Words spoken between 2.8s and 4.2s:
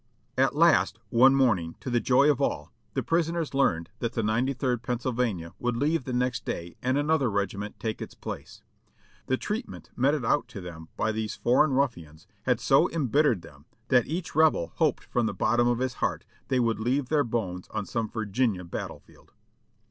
the prisoners learned that